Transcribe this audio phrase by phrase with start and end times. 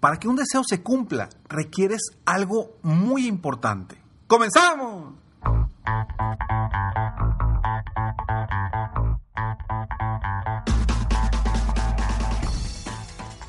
[0.00, 3.96] Para que un deseo se cumpla, requieres algo muy importante.
[4.26, 5.14] ¡Comenzamos!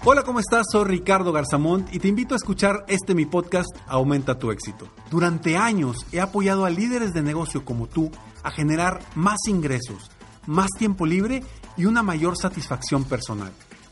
[0.09, 0.68] Hola, ¿cómo estás?
[0.72, 4.88] Soy Ricardo Garzamont y te invito a escuchar este mi podcast Aumenta tu éxito.
[5.12, 8.09] Durante años he apoyado a líderes de negocio como tú
[8.42, 10.09] a generar más ingresos,
[10.45, 11.44] más tiempo libre
[11.75, 13.52] y una mayor satisfacción personal.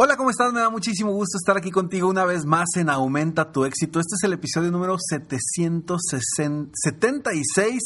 [0.00, 0.52] Hola, ¿cómo estás?
[0.52, 3.98] Me da muchísimo gusto estar aquí contigo una vez más en Aumenta tu éxito.
[3.98, 7.82] Este es el episodio número 776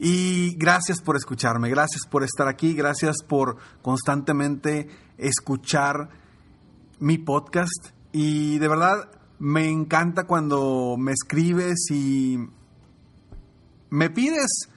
[0.00, 6.08] y gracias por escucharme, gracias por estar aquí, gracias por constantemente escuchar
[6.98, 12.48] mi podcast y de verdad me encanta cuando me escribes y
[13.90, 14.68] me pides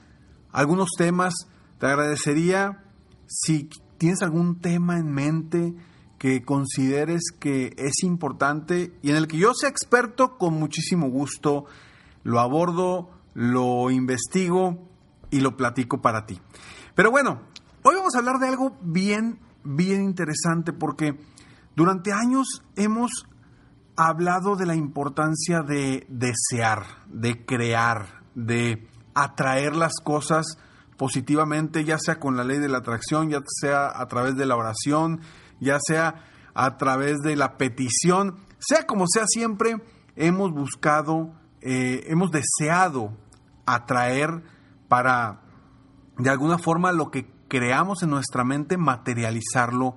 [0.52, 1.34] algunos temas.
[1.80, 2.84] Te agradecería
[3.26, 3.68] si
[3.98, 5.74] tienes algún tema en mente
[6.26, 11.66] que consideres que es importante y en el que yo sea experto, con muchísimo gusto
[12.24, 14.88] lo abordo, lo investigo
[15.30, 16.40] y lo platico para ti.
[16.96, 17.42] Pero bueno,
[17.84, 21.16] hoy vamos a hablar de algo bien, bien interesante porque
[21.76, 23.28] durante años hemos
[23.94, 30.58] hablado de la importancia de desear, de crear, de atraer las cosas
[30.96, 34.56] positivamente, ya sea con la ley de la atracción, ya sea a través de la
[34.56, 35.20] oración,
[35.60, 36.24] ya sea
[36.54, 39.76] a través de la petición, sea como sea, siempre
[40.16, 43.16] hemos buscado, eh, hemos deseado
[43.66, 44.42] atraer
[44.88, 45.42] para,
[46.18, 49.96] de alguna forma, lo que creamos en nuestra mente, materializarlo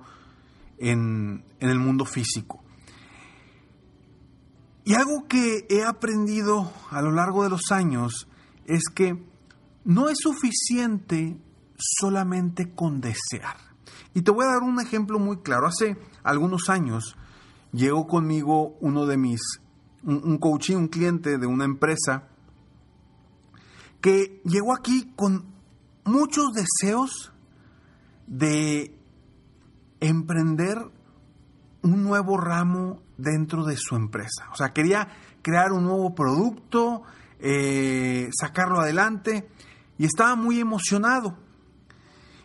[0.78, 2.62] en, en el mundo físico.
[4.84, 8.28] Y algo que he aprendido a lo largo de los años
[8.66, 9.24] es que
[9.84, 11.40] no es suficiente
[11.76, 13.69] solamente con desear.
[14.14, 15.66] Y te voy a dar un ejemplo muy claro.
[15.66, 17.16] Hace algunos años
[17.72, 19.40] llegó conmigo uno de mis,
[20.02, 22.28] un, un coaching, un cliente de una empresa,
[24.00, 25.44] que llegó aquí con
[26.04, 27.32] muchos deseos
[28.26, 28.94] de
[30.00, 30.78] emprender
[31.82, 34.48] un nuevo ramo dentro de su empresa.
[34.52, 35.08] O sea, quería
[35.42, 37.02] crear un nuevo producto,
[37.38, 39.48] eh, sacarlo adelante
[39.98, 41.38] y estaba muy emocionado.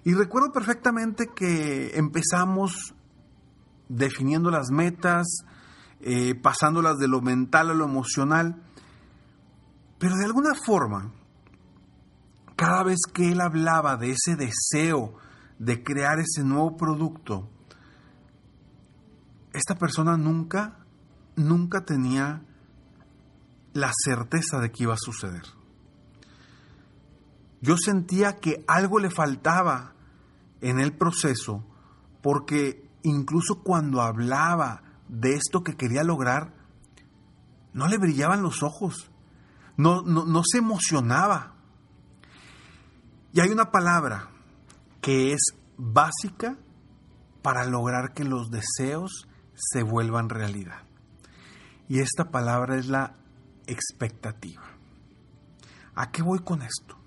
[0.05, 2.93] Y recuerdo perfectamente que empezamos
[3.89, 5.25] definiendo las metas,
[5.99, 8.61] eh, pasándolas de lo mental a lo emocional,
[9.97, 11.11] pero de alguna forma,
[12.55, 15.15] cada vez que él hablaba de ese deseo
[15.57, 17.49] de crear ese nuevo producto,
[19.53, 20.85] esta persona nunca,
[21.35, 22.43] nunca tenía
[23.73, 25.45] la certeza de que iba a suceder.
[27.61, 29.94] Yo sentía que algo le faltaba
[30.65, 31.63] en el proceso
[32.23, 36.55] porque incluso cuando hablaba de esto que quería lograr,
[37.71, 39.11] no le brillaban los ojos,
[39.77, 41.53] no, no, no se emocionaba.
[43.31, 44.29] Y hay una palabra
[45.01, 45.41] que es
[45.77, 46.57] básica
[47.43, 50.81] para lograr que los deseos se vuelvan realidad.
[51.87, 53.17] Y esta palabra es la
[53.67, 54.63] expectativa.
[55.93, 56.97] ¿A qué voy con esto?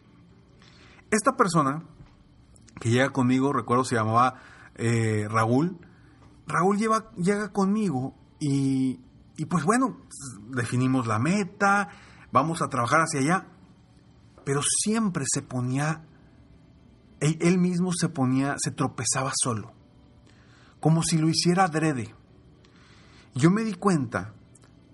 [1.11, 1.83] Esta persona
[2.81, 4.41] que llega conmigo, recuerdo se llamaba
[4.75, 5.79] eh, Raúl,
[6.47, 9.01] Raúl llega conmigo y,
[9.37, 9.99] y pues bueno,
[10.51, 11.91] definimos la meta,
[12.33, 13.47] vamos a trabajar hacia allá.
[14.45, 16.03] Pero siempre se ponía,
[17.21, 19.73] él mismo se ponía, se tropezaba solo,
[20.81, 22.15] como si lo hiciera adrede.
[23.35, 24.33] Yo me di cuenta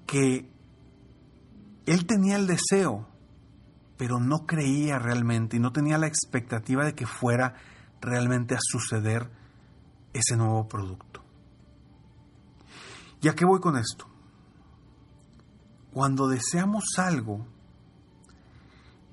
[0.07, 0.51] que
[1.87, 3.07] él tenía el deseo,
[3.97, 7.55] pero no creía realmente y no tenía la expectativa de que fuera
[8.05, 9.31] realmente a suceder
[10.13, 11.23] ese nuevo producto.
[13.21, 14.07] ¿Y a qué voy con esto?
[15.93, 17.47] Cuando deseamos algo,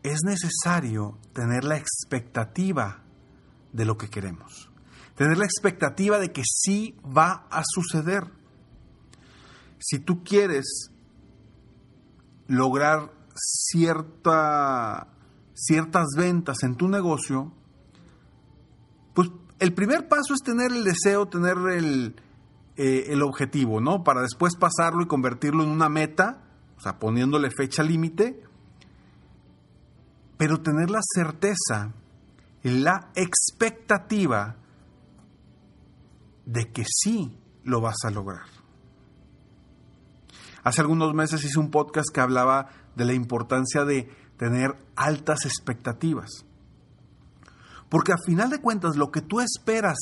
[0.04, 3.04] es necesario tener la expectativa
[3.72, 4.70] de lo que queremos.
[5.16, 8.24] Tener la expectativa de que sí va a suceder.
[9.80, 10.92] Si tú quieres
[12.48, 15.08] lograr cierta,
[15.54, 17.54] ciertas ventas en tu negocio,
[19.62, 22.16] el primer paso es tener el deseo, tener el,
[22.78, 24.04] eh, el objetivo, ¿no?
[24.04, 26.42] Para después pasarlo y convertirlo en una meta,
[26.78, 28.42] o sea, poniéndole fecha límite,
[30.38, 31.94] pero tener la certeza,
[32.64, 34.56] la expectativa
[36.48, 38.48] de que sí lo vas a lograr.
[40.64, 46.48] Hace algunos meses hice un podcast que hablaba de la importancia de tener altas expectativas.
[47.92, 49.98] Porque a final de cuentas lo que tú esperas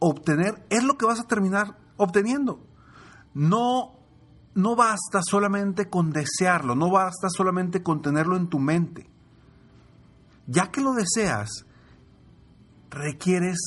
[0.00, 2.66] obtener es lo que vas a terminar obteniendo.
[3.34, 4.00] No,
[4.56, 9.08] no basta solamente con desearlo, no basta solamente con tenerlo en tu mente.
[10.48, 11.66] Ya que lo deseas,
[12.90, 13.58] requieres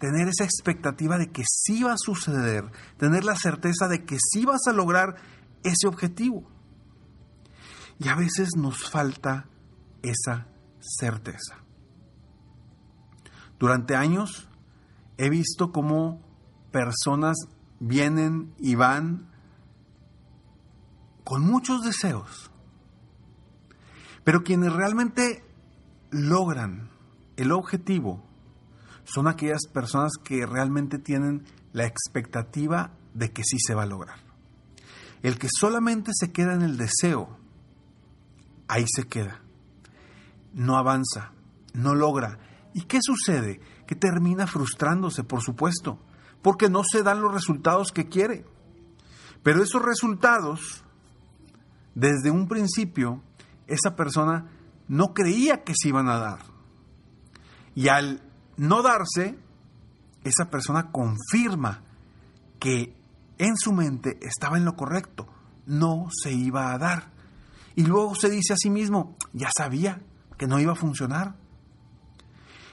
[0.00, 4.44] tener esa expectativa de que sí va a suceder, tener la certeza de que sí
[4.44, 5.14] vas a lograr
[5.62, 6.42] ese objetivo.
[8.00, 9.46] Y a veces nos falta
[10.02, 10.48] esa
[10.80, 11.69] certeza.
[13.60, 14.48] Durante años
[15.18, 16.20] he visto cómo
[16.72, 17.36] personas
[17.78, 19.28] vienen y van
[21.24, 22.50] con muchos deseos,
[24.24, 25.44] pero quienes realmente
[26.10, 26.90] logran
[27.36, 28.24] el objetivo
[29.04, 34.20] son aquellas personas que realmente tienen la expectativa de que sí se va a lograr.
[35.22, 37.36] El que solamente se queda en el deseo,
[38.68, 39.42] ahí se queda.
[40.54, 41.32] No avanza,
[41.74, 42.38] no logra.
[42.72, 43.60] ¿Y qué sucede?
[43.86, 45.98] Que termina frustrándose, por supuesto,
[46.42, 48.44] porque no se dan los resultados que quiere.
[49.42, 50.84] Pero esos resultados,
[51.94, 53.22] desde un principio,
[53.66, 54.50] esa persona
[54.88, 56.40] no creía que se iban a dar.
[57.74, 58.22] Y al
[58.56, 59.38] no darse,
[60.24, 61.82] esa persona confirma
[62.58, 62.94] que
[63.38, 65.26] en su mente estaba en lo correcto,
[65.66, 67.10] no se iba a dar.
[67.74, 70.02] Y luego se dice a sí mismo, ya sabía
[70.36, 71.36] que no iba a funcionar.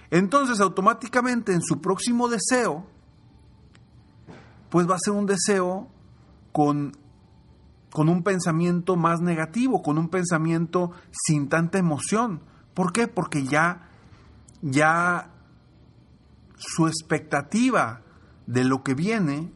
[0.09, 2.85] Entonces automáticamente en su próximo deseo,
[4.69, 5.87] pues va a ser un deseo
[6.51, 6.95] con,
[7.91, 12.41] con un pensamiento más negativo, con un pensamiento sin tanta emoción.
[12.73, 13.07] ¿Por qué?
[13.07, 13.89] Porque ya,
[14.61, 15.31] ya
[16.57, 18.01] su expectativa
[18.45, 19.51] de lo que viene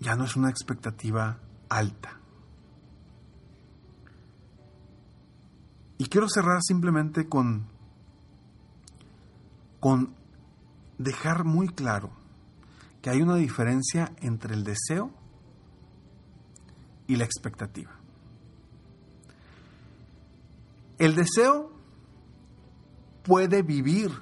[0.00, 2.18] ya no es una expectativa alta.
[5.98, 7.66] Y quiero cerrar simplemente con,
[9.82, 10.14] con
[10.96, 12.12] dejar muy claro
[13.02, 15.10] que hay una diferencia entre el deseo
[17.08, 17.90] y la expectativa.
[20.98, 21.72] El deseo
[23.24, 24.12] puede vivir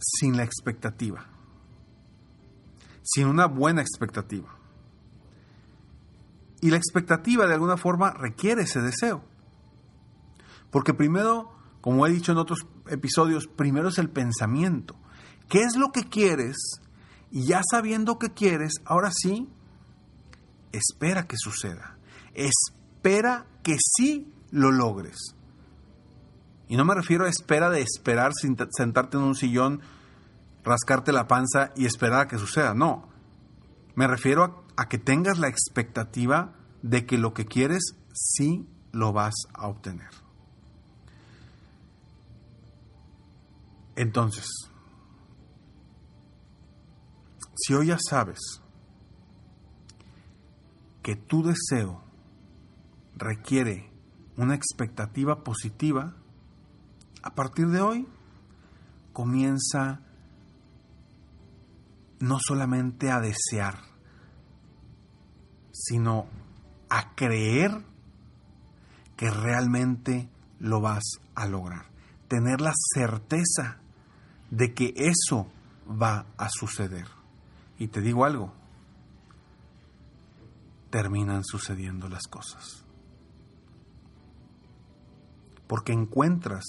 [0.00, 1.38] sin la expectativa
[3.08, 4.54] sin una buena expectativa.
[6.60, 9.22] Y la expectativa de alguna forma requiere ese deseo.
[10.70, 14.96] Porque primero, como he dicho en otros episodios, primero es el pensamiento.
[15.48, 16.56] ¿Qué es lo que quieres?
[17.30, 19.48] Y ya sabiendo que quieres, ahora sí,
[20.72, 21.98] espera que suceda.
[22.34, 25.34] Espera que sí lo logres.
[26.68, 29.80] Y no me refiero a espera de esperar sin sentarte en un sillón
[30.64, 32.74] rascarte la panza y esperar a que suceda.
[32.74, 33.08] No.
[33.94, 39.34] Me refiero a, que tengas la expectativa de que lo que quieres sí lo vas
[39.54, 40.10] a obtener.
[43.98, 44.46] Entonces,
[47.56, 48.38] si hoy ya sabes
[51.02, 52.00] que tu deseo
[53.16, 53.90] requiere
[54.36, 56.14] una expectativa positiva,
[57.24, 58.06] a partir de hoy
[59.12, 60.00] comienza
[62.20, 63.80] no solamente a desear,
[65.72, 66.28] sino
[66.88, 67.84] a creer
[69.16, 71.02] que realmente lo vas
[71.34, 71.86] a lograr.
[72.28, 73.80] Tener la certeza
[74.50, 75.46] de que eso
[75.88, 77.06] va a suceder.
[77.78, 78.52] Y te digo algo,
[80.90, 82.84] terminan sucediendo las cosas.
[85.66, 86.64] Porque encuentras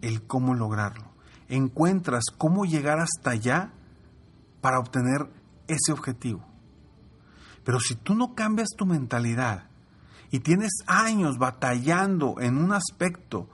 [0.00, 1.04] el cómo lograrlo,
[1.48, 3.72] encuentras cómo llegar hasta allá
[4.60, 5.28] para obtener
[5.68, 6.44] ese objetivo.
[7.64, 9.68] Pero si tú no cambias tu mentalidad
[10.30, 13.48] y tienes años batallando en un aspecto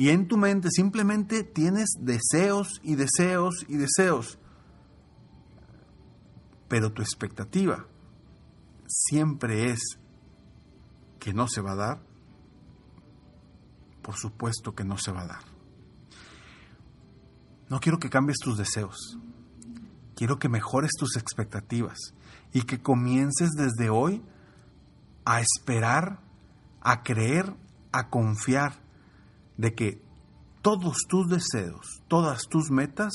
[0.00, 4.38] y en tu mente simplemente tienes deseos y deseos y deseos,
[6.68, 7.84] pero tu expectativa
[8.86, 9.98] siempre es
[11.18, 12.02] que no se va a dar,
[14.00, 15.44] por supuesto que no se va a dar.
[17.68, 19.18] No quiero que cambies tus deseos,
[20.16, 21.98] quiero que mejores tus expectativas
[22.54, 24.22] y que comiences desde hoy
[25.26, 26.20] a esperar,
[26.80, 27.54] a creer,
[27.92, 28.88] a confiar
[29.60, 30.02] de que
[30.62, 33.12] todos tus deseos, todas tus metas,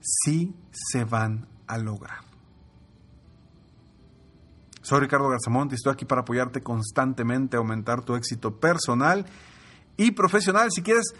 [0.00, 2.18] sí se van a lograr.
[4.82, 9.24] Soy Ricardo Garzamont y estoy aquí para apoyarte constantemente aumentar tu éxito personal
[9.96, 10.70] y profesional.
[10.70, 11.14] Si quieres,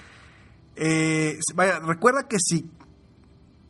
[0.76, 2.70] eh, vaya, recuerda que si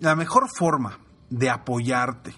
[0.01, 0.99] la mejor forma
[1.31, 2.35] de apoyarte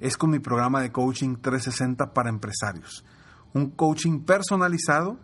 [0.00, 3.04] es con mi programa de coaching 360 para empresarios.
[3.52, 5.18] Un coaching personalizado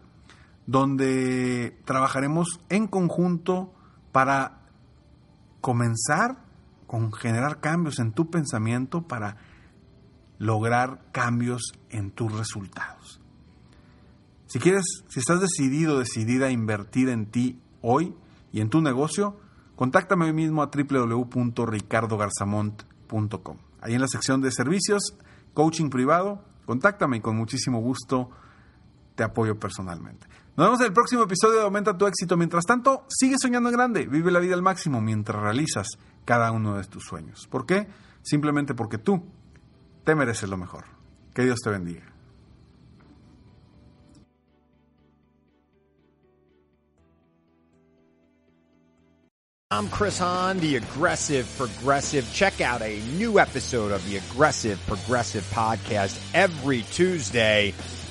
[0.67, 3.73] donde trabajaremos en conjunto
[4.13, 4.61] para
[5.61, 6.45] comenzar
[6.87, 9.39] con generar cambios en tu pensamiento para
[10.39, 13.21] lograr cambios en tus resultados.
[14.47, 18.15] Si quieres, si estás decidido, decidida a invertir en ti hoy
[18.53, 19.41] y en tu negocio,
[19.77, 23.57] contáctame hoy mismo a www.ricardogarzamont.com.
[23.81, 25.17] Ahí en la sección de servicios,
[25.55, 28.29] coaching privado, contáctame y con muchísimo gusto
[29.15, 30.27] te apoyo personalmente.
[30.57, 32.37] Nos vemos en el próximo episodio de Aumenta tu éxito.
[32.37, 35.87] Mientras tanto, sigue soñando en grande, vive la vida al máximo mientras realizas
[36.25, 37.47] cada uno de tus sueños.
[37.51, 37.89] ¿Por qué?
[38.23, 39.25] Simplemente porque tú
[40.05, 40.85] te mereces lo mejor.
[41.35, 42.13] Que Dios te bendiga.
[49.71, 52.31] I'm Chris Hahn, the Aggressive Progressive.
[52.35, 57.73] Check out a new episode of the Aggressive Progressive podcast every Tuesday.